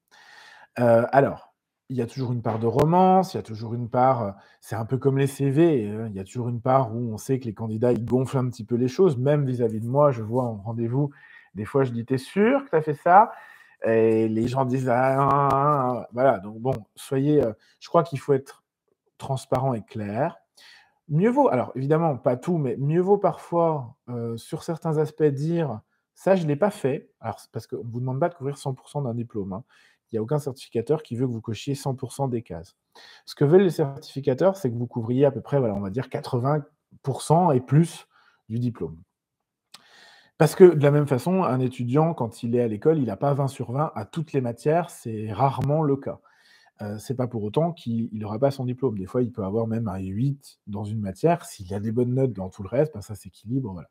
[0.79, 1.55] Euh, alors,
[1.91, 4.77] il y a toujours une part de romance, il y a toujours une part, c'est
[4.77, 7.39] un peu comme les CV, hein, il y a toujours une part où on sait
[7.41, 10.11] que les candidats ils gonflent un petit peu les choses, même vis-à-vis -vis de moi,
[10.11, 11.11] je vois en rendez-vous
[11.59, 13.33] des fois, je dis, t'es sûr que tu as fait ça?
[13.85, 16.39] Et les gens disent, ah, ah, ah, ah, voilà.
[16.39, 18.65] Donc, bon, soyez, euh, je crois qu'il faut être
[19.19, 20.37] transparent et clair.
[21.09, 25.81] Mieux vaut, alors évidemment, pas tout, mais mieux vaut parfois, euh, sur certains aspects, dire,
[26.15, 27.11] ça, je ne l'ai pas fait.
[27.21, 29.53] Alors, parce qu'on ne vous demande pas de couvrir 100% d'un diplôme.
[29.53, 29.65] Hein.
[30.11, 32.77] Il n'y a aucun certificateur qui veut que vous cochiez 100% des cases.
[33.25, 35.91] Ce que veulent les certificateurs, c'est que vous couvriez à peu près, voilà, on va
[35.91, 38.07] dire 80% et plus
[38.49, 38.99] du diplôme.
[40.39, 43.17] Parce que de la même façon, un étudiant, quand il est à l'école, il n'a
[43.17, 46.21] pas 20 sur 20 à toutes les matières, c'est rarement le cas.
[46.81, 48.99] Euh, c'est pas pour autant qu'il n'aura pas son diplôme.
[48.99, 51.45] Des fois, il peut avoir même un 8 dans une matière.
[51.45, 53.73] S'il a des bonnes notes dans tout le reste, ben, ça s'équilibre.
[53.73, 53.89] Voilà.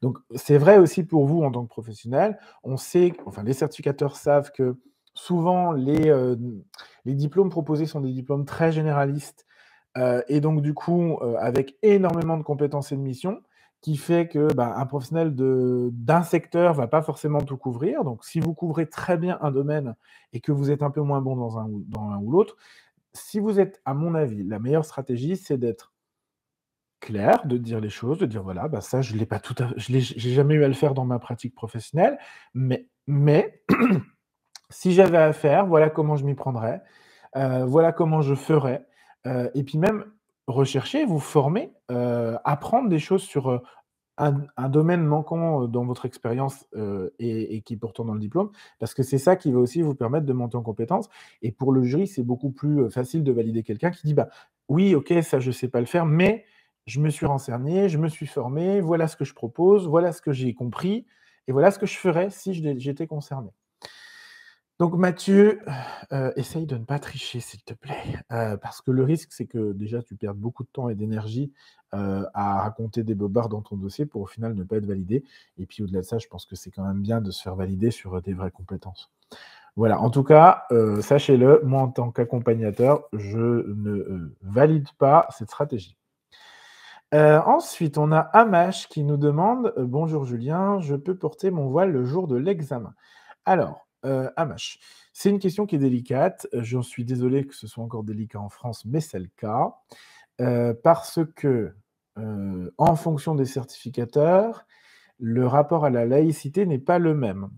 [0.00, 2.38] Donc, c'est vrai aussi pour vous en tant que professionnel.
[2.64, 4.78] On sait, enfin, les certificateurs savent que
[5.12, 6.36] souvent, les, euh,
[7.04, 9.46] les diplômes proposés sont des diplômes très généralistes
[9.98, 13.42] euh, et donc, du coup, avec énormément de compétences et de missions
[13.80, 18.04] qui fait que bah, un professionnel d'un secteur va pas forcément tout couvrir.
[18.04, 19.94] Donc, si vous couvrez très bien un domaine
[20.32, 22.56] et que vous êtes un peu moins bon dans un, dans ou l'autre,
[23.14, 25.92] si vous êtes, à mon avis, la meilleure stratégie, c'est d'être
[27.00, 29.92] clair, de dire les choses, de dire voilà, bah ça, je l'ai pas tout, je
[29.92, 32.18] n'ai jamais eu à le faire dans ma pratique professionnelle,
[32.54, 33.62] mais, mais
[34.70, 36.82] si j'avais à faire, voilà comment je m'y prendrais,
[37.36, 38.86] euh, voilà comment je ferais,
[39.26, 40.04] euh, et puis même
[40.46, 43.58] rechercher, vous former, euh, apprendre des choses sur euh,
[44.18, 46.66] un, domaine manquant euh, dans votre expérience
[47.18, 50.26] et, qui pourtant dans le diplôme, parce que c'est ça qui va aussi vous permettre
[50.26, 51.08] de monter en compétence.
[51.42, 54.28] Et pour le jury, c'est beaucoup plus facile de valider quelqu'un qui dit bah
[54.68, 56.44] oui, ok, ça je sais pas le faire, mais
[56.86, 60.22] je me suis renseigné, je me suis formé, voilà ce que je propose, voilà ce
[60.22, 61.06] que j'ai compris,
[61.46, 63.50] et voilà ce que je ferais si j'étais concerné.
[64.80, 65.60] Donc Mathieu,
[66.10, 69.44] euh, essaye de ne pas tricher, s'il te plaît, euh, parce que le risque, c'est
[69.44, 71.52] que déjà tu perdes beaucoup de temps et d'énergie
[71.92, 75.22] euh, à raconter des bobards dans ton dossier pour au final ne pas être validé.
[75.58, 77.56] Et puis au-delà de ça, je pense que c'est quand même bien de se faire
[77.56, 79.12] valider sur des vraies compétences.
[79.76, 80.64] Voilà, en tout cas,
[81.02, 85.98] sachez-le, moi en tant qu'accompagnateur, je ne valide pas cette stratégie.
[87.12, 92.06] ensuite, on a Amash qui nous demande Bonjour Julien, je peux porter mon voile le
[92.06, 92.94] jour de l'examen.
[93.44, 94.30] Alors, euh.
[95.12, 96.46] C'est une question qui est délicate.
[96.52, 99.74] J'en suis désolé que ce soit encore délicat en France, mais c'est le cas.
[100.82, 101.74] Parce que,
[102.16, 104.64] en fonction des certificateurs,
[105.18, 107.50] le rapport à la laïcité n'est pas le même.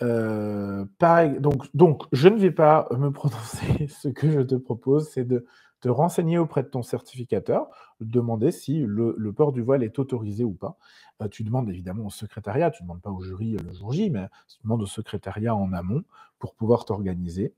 [0.00, 3.88] donc, donc, je ne vais pas me prononcer.
[3.88, 5.44] Ce que je te propose, c'est de
[5.80, 7.68] te renseigner auprès de ton certificateur,
[8.00, 10.76] demander si le, port du voile est autorisé ou pas.
[11.22, 13.92] Euh, tu demandes évidemment au secrétariat, tu ne demandes pas au jury euh, le jour
[13.92, 16.02] J, mais tu demandes au secrétariat en amont
[16.38, 17.54] pour pouvoir t'organiser.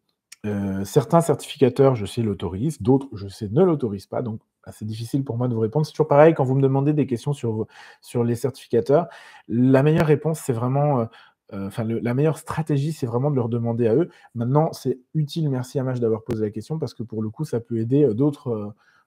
[0.46, 4.22] Euh, certains certificateurs, je sais, l'autorisent, d'autres, je sais, ne l'autorisent pas.
[4.22, 5.84] Donc, bah, c'est difficile pour moi de vous répondre.
[5.86, 7.66] C'est toujours pareil quand vous me demandez des questions sur,
[8.00, 9.08] sur les certificateurs.
[9.48, 11.08] La meilleure réponse, c'est vraiment
[11.54, 14.10] euh, enfin, la meilleure stratégie, c'est vraiment de leur demander à eux.
[14.34, 17.44] Maintenant, c'est utile, merci à Maj d'avoir posé la question, parce que pour le coup,
[17.44, 18.14] ça peut aider euh,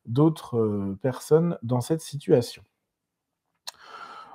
[0.05, 2.63] d'autres euh, personnes dans cette situation.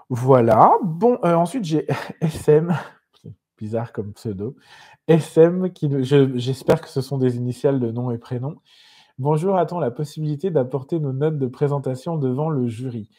[0.09, 0.73] Voilà.
[0.85, 1.87] Bon, ensuite, j'ai
[2.21, 2.73] SM,
[3.59, 4.57] bizarre comme pseudo,
[5.09, 5.71] SM,
[6.37, 8.57] j'espère que ce sont des initiales de nom et prénom.
[9.19, 13.11] Bonjour, a-t-on la possibilité d'apporter nos notes de présentation devant le jury?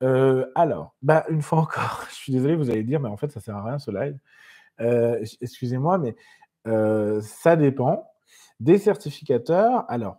[0.00, 3.40] Alors, bah, une fois encore, je suis désolé, vous allez dire: «Mais en fait, ça
[3.40, 4.18] sert à rien ce live».
[5.40, 6.16] Excusez-moi, mais
[7.22, 8.06] ça dépend
[8.60, 9.84] des certificateurs.
[9.88, 10.18] Alors,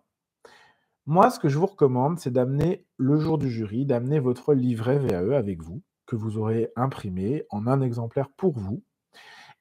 [1.05, 4.99] moi, ce que je vous recommande, c'est d'amener le jour du jury, d'amener votre livret
[4.99, 8.83] VAE avec vous, que vous aurez imprimé en un exemplaire pour vous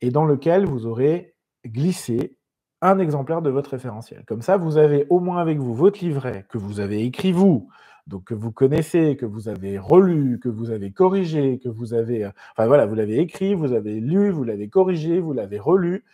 [0.00, 1.34] et dans lequel vous aurez
[1.66, 2.36] glissé
[2.82, 4.24] un exemplaire de votre référentiel.
[4.26, 7.68] Comme ça, vous avez au moins avec vous votre livret que vous avez écrit vous,
[8.06, 12.24] donc que vous connaissez, que vous avez relu, que vous avez corrigé, que vous avez,
[12.24, 16.04] euh, enfin voilà, vous l'avez écrit, vous avez lu, vous l'avez corrigé, vous l'avez relu,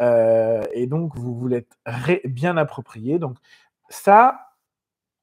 [0.00, 1.78] euh, et donc vous vous l'êtes
[2.24, 3.18] bien approprié.
[3.18, 3.36] Donc
[3.88, 4.40] ça,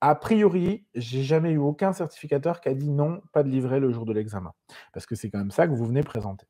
[0.02, 3.92] a priori, j'ai jamais eu aucun certificateur qui a dit non, pas de livret le
[3.92, 4.54] jour de l'examen,
[4.94, 6.48] parce que c'est quand même ça que vous venez présenter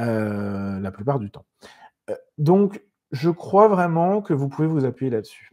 [0.00, 1.46] euh, la plupart du temps.
[2.38, 5.50] donc, je crois vraiment que vous pouvez vous appuyer là-dessus.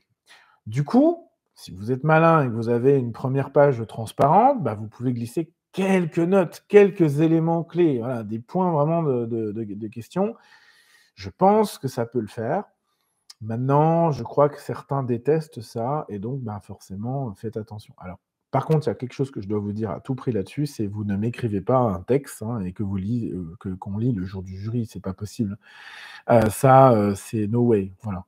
[0.67, 1.26] Du coup,
[1.57, 5.11] si vous êtes malin et que vous avez une première page transparente, bah, vous pouvez
[5.11, 10.35] glisser quelques notes, quelques éléments clés, des points vraiment de, questions.
[11.15, 12.65] Je pense que ça peut le faire.
[13.41, 17.95] Maintenant, je crois que certains détestent ça et donc bah, forcément, faites attention.
[17.97, 18.19] Alors,
[18.51, 20.31] par contre, il y a quelque chose que je dois vous dire à tout prix
[20.31, 23.69] là-dessus, c'est vous ne m'écrivez pas un texte hein, et que vous lisez, euh, que
[23.69, 25.57] qu'on lit le jour du jury, c'est pas possible.
[26.29, 28.25] Euh, ça, euh, c'est no way, voilà.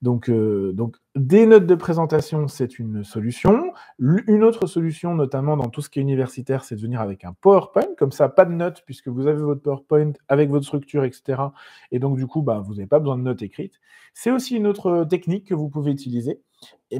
[0.00, 3.72] Donc, donc, des notes de présentation, c'est une solution.
[3.98, 7.32] Une autre solution, notamment dans tout ce qui est universitaire, c'est de venir avec un
[7.32, 7.94] PowerPoint.
[7.98, 11.42] Comme ça, pas de notes, puisque vous avez votre PowerPoint avec votre structure, etc.
[11.90, 13.80] Et donc, du coup, bah, vous n'avez pas besoin de notes écrites.
[14.14, 16.40] C'est aussi une autre technique que vous pouvez utiliser.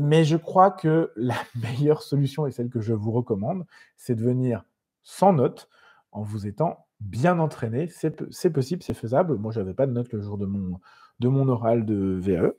[0.01, 3.67] Mais je crois que la meilleure solution, et celle que je vous recommande,
[3.97, 4.65] c'est de venir
[5.03, 5.69] sans notes,
[6.13, 7.89] en vous étant bien entraîné.
[7.89, 9.37] C'est possible, c'est faisable.
[9.37, 10.81] Moi, je n'avais pas de notes le jour de mon,
[11.21, 12.53] de mon oral de VAE.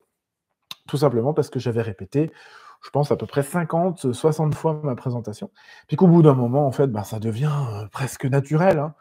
[0.88, 2.32] Tout simplement parce que j'avais répété,
[2.82, 5.50] je pense, à peu près 50, 60 fois ma présentation.
[5.86, 8.78] Puis qu'au bout d'un moment, en fait, bah, ça devient euh, presque naturel.
[8.78, 8.94] Hein.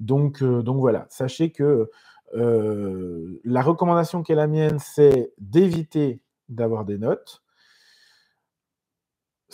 [0.00, 1.90] Donc, euh, donc voilà, sachez que
[2.34, 7.43] euh, la recommandation qui est la mienne, c'est d'éviter d'avoir des notes.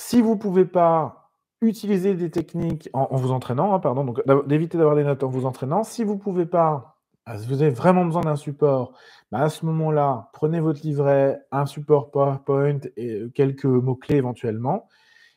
[0.02, 4.78] Si vous ne pouvez pas utiliser des techniques en, vous entraînant, hein, pardon, donc d'éviter
[4.78, 5.84] d'avoir des notes en vous entraînant.
[5.84, 8.94] Si vous ne pouvez pas, ah, si vous avez vraiment besoin d'un support,
[9.30, 14.88] bah, à ce moment-là, prenez votre livret, un support PowerPoint et quelques mots-clés éventuellement.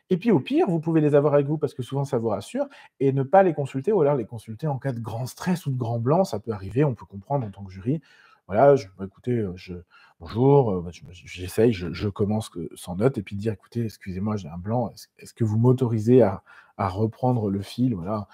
[0.09, 2.29] Et puis au pire, vous pouvez les avoir avec vous parce que souvent ça vous
[2.29, 2.65] rassure
[3.01, 5.71] et ne pas les consulter ou alors les consulter en cas de grand stress ou
[5.71, 7.99] de grand blanc, ça peut arriver, on peut comprendre en tant que jury.
[8.47, 9.73] Voilà, je, bah, écoutez, euh, je,
[10.19, 14.57] bonjour, euh, bah, j'essaye, je, commence sans note et puis dire, écoutez, excusez-moi, j'ai un
[14.57, 16.43] blanc, est-ce que vous m'autorisez à,
[16.77, 18.27] reprendre le fil Voilà.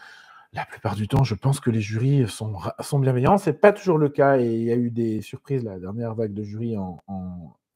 [0.54, 2.52] La plupart du temps, je pense que les jurys sont,
[3.00, 3.38] bienveillants.
[3.38, 6.16] Ce n'est pas toujours le cas et il y a eu des surprises, la dernière
[6.16, 6.98] vague de jury en,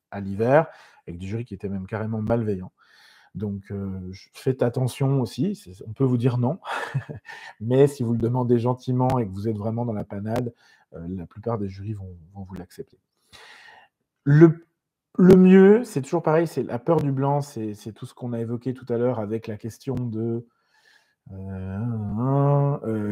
[0.10, 0.66] à l'hiver,
[1.08, 2.72] avec des jurys qui étaient même carrément malveillants.
[3.36, 3.72] Donc,
[4.34, 5.62] faites attention aussi.
[5.86, 6.60] On peut vous dire non,
[7.62, 10.52] mais si vous le demandez gentiment et que vous êtes vraiment dans la panade,
[11.08, 12.98] la plupart des jurys vont, vous l'accepter.
[14.24, 14.66] Le,
[15.18, 18.74] mieux, c'est toujours pareil, c'est la peur du blanc, c'est tout ce qu'on a évoqué
[18.74, 20.48] tout à l'heure avec la question de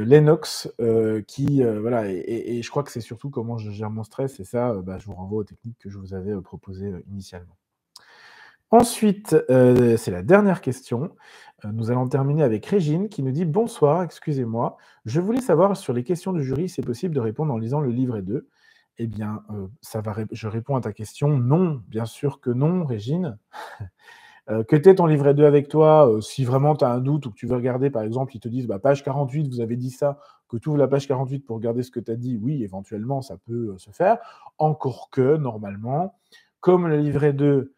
[0.06, 0.72] Lennox,
[1.28, 4.74] qui, voilà, et, je crois que c'est surtout comment je gère mon stress, et ça,
[4.82, 7.58] bah, je vous renvoie aux techniques que je vous avais proposées initialement.
[8.72, 11.12] Ensuite, euh, c'est la dernière question.
[11.66, 14.78] Euh, nous allons terminer avec Régine qui nous dit Bonsoir, excusez-moi.
[15.04, 17.90] Je voulais savoir sur les questions du jury, c'est possible de répondre en lisant le
[17.90, 18.48] livret 2
[18.98, 21.38] Eh bien, euh, ça va je réponds à ta question.
[21.38, 23.38] Non, bien sûr que non, Régine.
[24.68, 27.36] que tu ton livret 2 avec toi, si vraiment tu as un doute ou que
[27.36, 30.20] tu veux regarder, par exemple, ils te disent bah, page 48, vous avez dit ça,
[30.50, 33.22] que tu ouvres la page 48 pour regarder ce que tu as dit, oui, éventuellement,
[33.22, 34.18] ça peut se faire.
[34.58, 36.18] Encore que, normalement,
[36.60, 37.74] comme le livret 2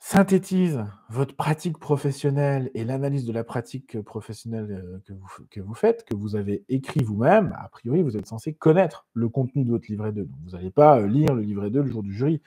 [0.00, 5.74] synthétise votre pratique professionnelle et l'analyse de la pratique professionnelle euh, que vous, que vous
[5.74, 9.70] faites, que vous avez écrit vous-même, a priori, vous êtes censé connaître le contenu de
[9.70, 10.28] votre livret 2.
[10.44, 12.40] vous n'allez pas euh, lire le livret 2 le jour du jury.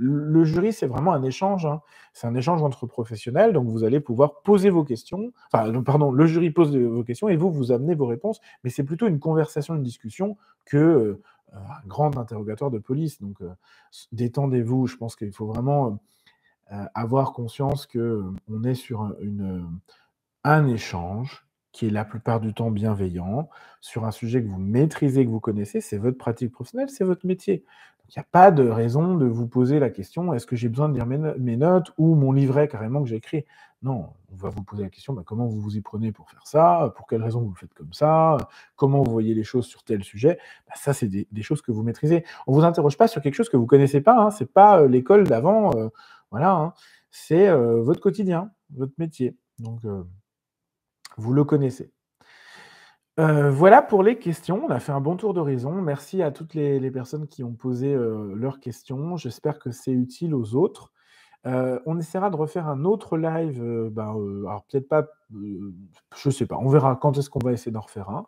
[0.00, 1.66] Le, jury, c'est vraiment un échange.
[1.66, 1.82] Hein.
[2.12, 5.32] C'est un échange entre professionnels, donc vous allez pouvoir poser vos questions.
[5.52, 8.40] Enfin, pardon, le jury pose vos questions et vous, vous amenez vos réponses.
[8.62, 13.20] Mais c'est plutôt une conversation, une discussion que euh, un grand interrogatoire de police.
[13.20, 13.38] Donc,
[14.12, 14.86] détendez-vous.
[14.86, 15.90] Je pense qu'il faut vraiment euh,
[16.94, 19.68] avoir conscience qu'on euh, est sur une,
[20.44, 23.48] un échange qui est la plupart du temps bienveillant,
[23.80, 27.26] sur un sujet que vous maîtrisez, que vous connaissez, c'est votre pratique professionnelle, c'est votre
[27.26, 27.64] métier.
[28.08, 30.88] Il n'y a pas de raison de vous poser la question est-ce que j'ai besoin
[30.88, 33.44] de lire mes, notes ou mon livret carrément que j'ai écrit?
[33.82, 36.46] Non, on va vous poser la question bah, comment vous vous y prenez pour faire
[36.46, 36.92] ça?
[36.96, 38.38] Pour quelles raisons vous le faites comme ça?
[38.76, 40.38] Comment vous voyez les choses sur tel sujet?
[40.66, 42.24] Bah, Ça, c'est des, choses que vous maîtrisez.
[42.46, 44.18] On ne vous interroge pas sur quelque chose que vous ne connaissez pas.
[44.18, 44.30] Hein.
[44.30, 45.70] Ce n'est pas euh, l'école d'avant.
[46.30, 46.74] Voilà, hein.
[47.10, 49.36] c'est votre quotidien, votre métier.
[49.58, 49.80] Donc,
[51.16, 51.92] vous le connaissez.
[53.16, 54.64] voilà pour les questions.
[54.64, 55.72] On a fait un bon tour d'horizon.
[55.72, 57.96] Merci à toutes les, personnes qui ont posé
[58.34, 59.16] leurs questions.
[59.16, 60.92] J'espère que c'est utile aux autres.
[61.44, 63.62] on essaiera de refaire un autre live.
[63.90, 64.10] Ben,
[64.46, 65.06] alors peut-être pas,
[66.14, 66.58] je sais pas.
[66.58, 68.26] On verra quand est-ce qu'on va essayer d'en refaire un.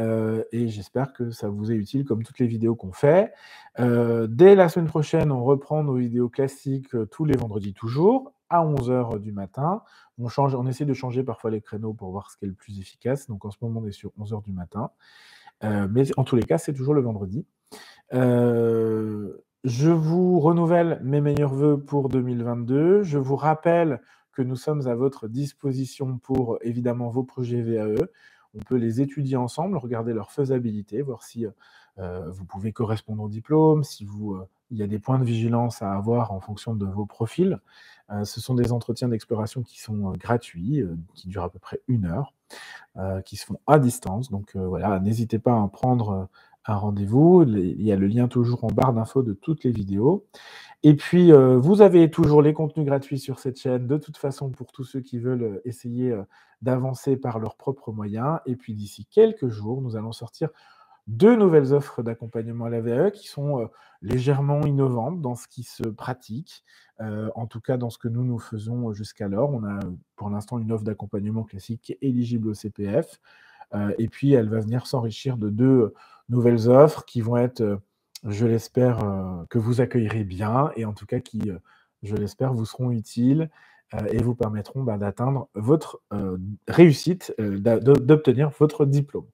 [0.00, 3.32] Euh, et j'espère que ça vous est utile comme toutes les vidéos qu'on fait.
[3.78, 8.32] Euh, dès la semaine prochaine, on reprend nos vidéos classiques euh, tous les vendredis toujours
[8.48, 9.82] à 11h du matin.
[10.18, 12.54] On, change, on essaie de changer parfois les créneaux pour voir ce qui est le
[12.54, 13.26] plus efficace.
[13.28, 14.90] Donc en ce moment, on est sur 11h du matin.
[15.62, 17.46] mais en tous les cas, c'est toujours le vendredi.
[18.12, 23.02] je vous renouvelle mes meilleurs voeux pour 2022.
[23.02, 24.00] Je vous rappelle
[24.32, 28.06] que nous sommes à votre disposition pour évidemment vos projets VAE.
[28.54, 31.46] On peut les étudier ensemble, regarder leur faisabilité, voir si
[31.98, 35.24] euh, vous pouvez correspondre au diplôme, si vous, euh, il y a des points de
[35.24, 37.60] vigilance à avoir en fonction de vos profils.
[38.10, 40.82] Euh, ce sont des entretiens d'exploration qui sont gratuits,
[41.14, 42.34] qui durent à peu près une heure,
[43.24, 44.30] qui se font à distance.
[44.30, 46.28] Donc voilà, n'hésitez pas à prendre
[46.66, 47.44] un rendez-vous.
[47.46, 50.26] Il y a le lien toujours en barre d'infos de toutes les vidéos.
[50.84, 54.50] Et puis, euh, vous avez toujours les contenus gratuits sur cette chaîne, de toute façon,
[54.50, 56.22] pour tous ceux qui veulent euh, essayer euh,
[56.60, 58.40] d'avancer par leurs propres moyens.
[58.46, 60.48] Et puis, d'ici quelques jours, nous allons sortir
[61.08, 63.68] deux nouvelles offres d'accompagnement à la VAE qui sont
[64.02, 66.62] légèrement innovantes dans ce qui se pratique,
[67.00, 69.50] en tout cas dans ce que nous nous faisons jusqu'alors.
[69.50, 69.80] On a
[70.14, 73.18] pour l'instant une offre d'accompagnement classique éligible au CPF,
[73.98, 75.94] et puis elle va venir s'enrichir de deux
[76.28, 77.80] nouvelles offres qui vont être
[78.28, 81.58] je l'espère euh, que vous accueillerez bien et en tout cas qui, euh,
[82.02, 83.50] je l'espère, vous seront utiles
[83.94, 86.02] euh, et vous permettront bah, d'atteindre votre
[86.68, 89.26] réussite, d'obtenir votre diplôme.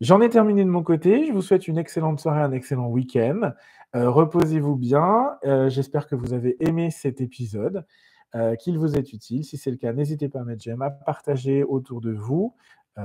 [0.00, 1.26] J'en ai terminé de mon côté.
[1.26, 3.52] Je vous souhaite une excellente soirée, un excellent week-end.
[3.94, 5.32] Reposez-vous bien.
[5.66, 7.84] J'espère que vous avez aimé cet épisode,
[8.60, 9.44] qu'il vous est utile.
[9.44, 12.54] Si c'est le cas, n'hésitez pas à mettre j'aime, à partager autour de vous.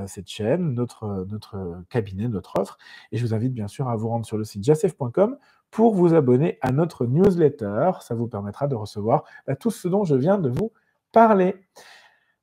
[0.07, 2.77] Cette chaîne, notre, notre cabinet, notre offre.
[3.11, 5.37] Et je vous invite bien sûr à vous rendre sur le site jacef.com
[5.71, 7.91] pour vous abonner à notre newsletter.
[8.01, 10.71] Ça vous permettra de recevoir bah, tout ce dont je viens de vous
[11.11, 11.55] parler.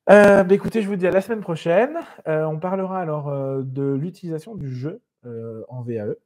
[0.06, 1.98] Bah, écoutez, je vous dis à la semaine prochaine.
[2.26, 3.30] on parlera alors
[3.62, 5.00] de l'utilisation du jeu
[5.68, 6.16] en VAE.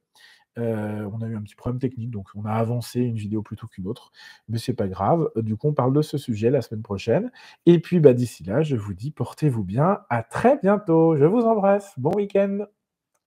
[0.57, 3.67] Euh, on a eu un petit problème technique, donc on a avancé une vidéo plutôt
[3.67, 4.11] qu'une autre,
[4.49, 5.29] mais c'est pas grave.
[5.35, 7.31] Du coup, on parle de ce sujet la semaine prochaine.
[7.65, 9.99] Et puis, bah, d'ici là, je vous dis portez-vous bien.
[10.09, 11.15] À très bientôt.
[11.17, 11.93] Je vous embrasse.
[11.97, 12.65] Bon week-end.